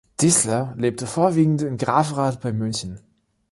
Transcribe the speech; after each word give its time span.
Distler 0.19 0.73
lebte 0.77 1.05
vorwiegend 1.05 1.61
in 1.61 1.77
Grafrath 1.77 2.41
bei 2.41 2.51
München. 2.51 2.99